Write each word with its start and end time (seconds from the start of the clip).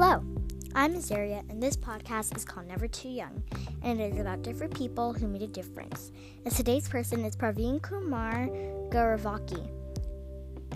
I'm 0.00 0.94
Azaria, 0.94 1.42
and 1.50 1.60
this 1.60 1.76
podcast 1.76 2.36
is 2.36 2.44
called 2.44 2.68
Never 2.68 2.86
Too 2.86 3.08
Young, 3.08 3.42
and 3.82 4.00
it 4.00 4.12
is 4.14 4.20
about 4.20 4.42
different 4.42 4.72
people 4.72 5.12
who 5.12 5.26
made 5.26 5.42
a 5.42 5.48
difference. 5.48 6.12
And 6.44 6.54
today's 6.54 6.88
person 6.88 7.24
is 7.24 7.36
Praveen 7.36 7.82
Kumar 7.82 8.46
Garavaki, 8.90 9.68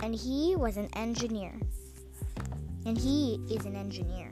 and 0.01 0.13
he 0.13 0.57
was 0.57 0.75
an 0.75 0.89
engineer. 0.97 1.57
And 2.85 2.97
he 2.97 3.39
is 3.49 3.65
an 3.65 3.77
engineer. 3.77 4.29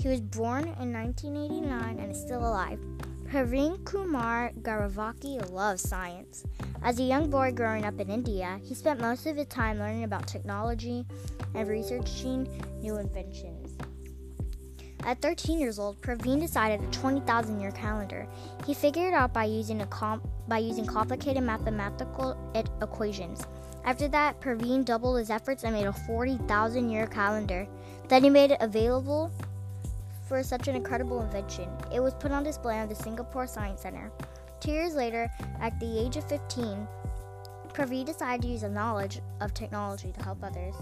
He 0.00 0.08
was 0.08 0.20
born 0.20 0.64
in 0.64 0.92
1989 0.92 2.00
and 2.00 2.10
is 2.10 2.20
still 2.20 2.40
alive. 2.40 2.80
Praveen 3.26 3.84
Kumar 3.84 4.52
Garavaki 4.62 5.50
loves 5.50 5.82
science. 5.82 6.44
As 6.82 7.00
a 7.00 7.02
young 7.02 7.28
boy 7.28 7.50
growing 7.50 7.84
up 7.84 7.98
in 7.98 8.08
India, 8.08 8.60
he 8.62 8.72
spent 8.72 9.00
most 9.00 9.26
of 9.26 9.36
his 9.36 9.48
time 9.48 9.80
learning 9.80 10.04
about 10.04 10.28
technology 10.28 11.04
and 11.56 11.68
researching 11.68 12.48
new 12.80 12.98
inventions. 12.98 13.76
At 15.04 15.20
13 15.22 15.58
years 15.58 15.80
old, 15.80 16.00
Praveen 16.02 16.40
decided 16.40 16.80
a 16.80 16.90
20,000 16.92 17.60
year 17.60 17.72
calendar. 17.72 18.28
He 18.64 18.74
figured 18.74 19.12
it 19.12 19.14
out 19.14 19.32
by 19.32 19.44
using, 19.44 19.84
comp- 19.86 20.28
by 20.46 20.58
using 20.58 20.86
complicated 20.86 21.42
mathematical 21.42 22.36
equations. 22.80 23.44
After 23.84 24.06
that, 24.08 24.40
Praveen 24.40 24.84
doubled 24.84 25.18
his 25.18 25.30
efforts 25.30 25.64
and 25.64 25.74
made 25.74 25.86
a 25.86 25.92
40,000 25.92 26.90
year 26.90 27.08
calendar. 27.08 27.66
Then 28.08 28.22
he 28.22 28.30
made 28.30 28.52
it 28.52 28.58
available 28.60 29.32
for 30.26 30.42
such 30.42 30.68
an 30.68 30.76
incredible 30.76 31.22
invention. 31.22 31.68
It 31.92 32.00
was 32.00 32.14
put 32.14 32.32
on 32.32 32.42
display 32.42 32.76
at 32.76 32.88
the 32.88 32.94
Singapore 32.94 33.46
Science 33.46 33.82
Center. 33.82 34.10
Two 34.60 34.72
years 34.72 34.94
later, 34.94 35.30
at 35.60 35.78
the 35.80 35.98
age 35.98 36.16
of 36.16 36.28
15, 36.28 36.86
Praveen 37.68 38.06
decided 38.06 38.42
to 38.42 38.48
use 38.48 38.62
the 38.62 38.68
knowledge 38.68 39.20
of 39.40 39.54
technology 39.54 40.12
to 40.12 40.22
help 40.22 40.42
others. 40.42 40.74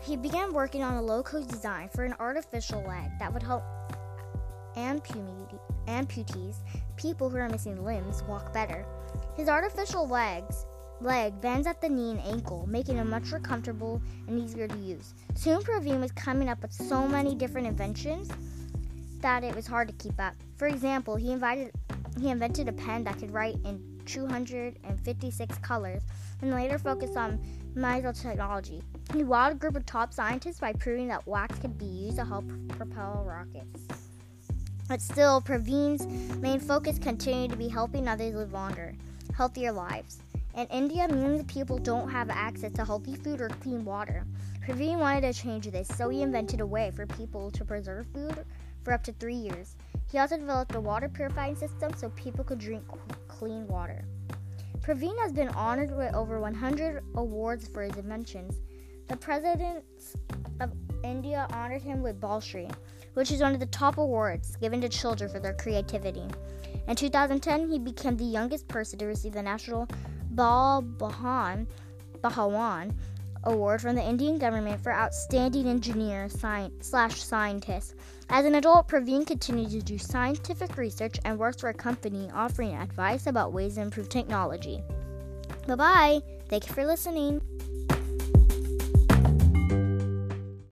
He 0.00 0.16
began 0.16 0.52
working 0.52 0.82
on 0.82 0.94
a 0.94 1.02
low 1.02 1.22
cost 1.22 1.48
design 1.48 1.88
for 1.88 2.04
an 2.04 2.14
artificial 2.20 2.82
leg 2.82 3.10
that 3.18 3.32
would 3.32 3.42
help 3.42 3.64
amputees, 4.76 6.56
people 6.96 7.30
who 7.30 7.38
are 7.38 7.48
missing 7.48 7.84
limbs, 7.84 8.22
walk 8.24 8.52
better. 8.52 8.84
His 9.36 9.48
artificial 9.48 10.06
legs 10.06 10.66
leg 11.00 11.40
bends 11.40 11.66
at 11.66 11.80
the 11.80 11.88
knee 11.88 12.12
and 12.12 12.20
ankle, 12.20 12.66
making 12.68 12.96
it 12.96 13.04
much 13.04 13.30
more 13.30 13.40
comfortable 13.40 14.00
and 14.26 14.40
easier 14.40 14.66
to 14.66 14.76
use. 14.78 15.14
Soon 15.34 15.60
Praveen 15.60 16.00
was 16.00 16.12
coming 16.12 16.48
up 16.48 16.62
with 16.62 16.72
so 16.72 17.06
many 17.06 17.34
different 17.34 17.66
inventions 17.66 18.30
that 19.20 19.44
it 19.44 19.54
was 19.54 19.66
hard 19.66 19.88
to 19.88 19.94
keep 19.94 20.18
up. 20.20 20.34
For 20.56 20.68
example, 20.68 21.16
he 21.16 21.32
invited 21.32 21.72
he 22.20 22.30
invented 22.30 22.68
a 22.68 22.72
pen 22.72 23.04
that 23.04 23.18
could 23.18 23.30
write 23.30 23.56
in 23.64 24.00
256 24.06 25.58
colors 25.58 26.02
and 26.40 26.50
later 26.50 26.78
focused 26.78 27.16
on 27.16 27.38
medical 27.74 28.12
technology. 28.12 28.82
He 29.12 29.22
wowed 29.22 29.52
a 29.52 29.54
group 29.54 29.76
of 29.76 29.84
top 29.84 30.14
scientists 30.14 30.60
by 30.60 30.72
proving 30.72 31.08
that 31.08 31.26
wax 31.26 31.58
could 31.58 31.76
be 31.76 31.84
used 31.84 32.16
to 32.16 32.24
help 32.24 32.44
propel 32.70 33.22
rockets. 33.26 33.82
But 34.88 35.02
still, 35.02 35.42
Praveen's 35.42 36.06
main 36.36 36.60
focus 36.60 36.98
continued 36.98 37.50
to 37.50 37.56
be 37.56 37.68
helping 37.68 38.08
others 38.08 38.34
live 38.34 38.52
longer, 38.52 38.94
healthier 39.36 39.72
lives. 39.72 40.20
In 40.56 40.66
India, 40.68 41.06
millions 41.06 41.40
of 41.40 41.46
people 41.48 41.76
don't 41.76 42.08
have 42.08 42.30
access 42.30 42.72
to 42.72 42.84
healthy 42.86 43.14
food 43.14 43.42
or 43.42 43.50
clean 43.50 43.84
water. 43.84 44.24
Praveen 44.66 44.98
wanted 44.98 45.20
to 45.20 45.34
change 45.34 45.70
this, 45.70 45.86
so 45.86 46.08
he 46.08 46.22
invented 46.22 46.62
a 46.62 46.66
way 46.66 46.90
for 46.96 47.04
people 47.04 47.50
to 47.50 47.62
preserve 47.62 48.06
food 48.06 48.42
for 48.82 48.94
up 48.94 49.02
to 49.02 49.12
three 49.12 49.34
years. 49.34 49.76
He 50.10 50.16
also 50.16 50.38
developed 50.38 50.74
a 50.74 50.80
water 50.80 51.10
purifying 51.10 51.56
system 51.56 51.92
so 51.94 52.08
people 52.10 52.42
could 52.42 52.58
drink 52.58 52.82
clean 53.28 53.68
water. 53.68 54.02
Praveen 54.80 55.18
has 55.18 55.30
been 55.30 55.50
honored 55.50 55.94
with 55.94 56.14
over 56.14 56.40
100 56.40 57.04
awards 57.16 57.68
for 57.68 57.82
his 57.82 57.98
inventions. 57.98 58.54
The 59.08 59.16
President 59.18 59.84
of 60.60 60.72
India 61.04 61.46
honored 61.52 61.82
him 61.82 62.02
with 62.02 62.18
Bal 62.18 62.40
Shri, 62.40 62.70
which 63.12 63.30
is 63.30 63.42
one 63.42 63.52
of 63.52 63.60
the 63.60 63.66
top 63.66 63.98
awards 63.98 64.56
given 64.56 64.80
to 64.80 64.88
children 64.88 65.28
for 65.28 65.38
their 65.38 65.52
creativity. 65.52 66.24
In 66.88 66.96
2010, 66.96 67.68
he 67.68 67.78
became 67.78 68.16
the 68.16 68.24
youngest 68.24 68.68
person 68.68 68.98
to 69.00 69.06
receive 69.06 69.32
the 69.32 69.42
National 69.42 69.86
Bal 70.36 70.82
Bhavan, 70.82 71.66
Bhawan 72.22 72.94
Award 73.44 73.80
from 73.80 73.94
the 73.94 74.02
Indian 74.02 74.38
government 74.38 74.82
for 74.82 74.92
outstanding 74.92 75.66
engineer 75.66 76.28
science, 76.28 76.88
slash 76.88 77.22
scientist. 77.22 77.94
As 78.28 78.44
an 78.44 78.56
adult, 78.56 78.88
Praveen 78.88 79.24
continued 79.24 79.70
to 79.70 79.80
do 79.80 79.98
scientific 79.98 80.76
research 80.76 81.16
and 81.24 81.38
works 81.38 81.60
for 81.60 81.68
a 81.68 81.74
company 81.74 82.28
offering 82.34 82.74
advice 82.74 83.28
about 83.28 83.52
ways 83.52 83.76
to 83.76 83.82
improve 83.82 84.08
technology. 84.08 84.82
Bye 85.68 85.76
bye. 85.76 86.20
Thank 86.48 86.68
you 86.68 86.74
for 86.74 86.84
listening. 86.84 87.40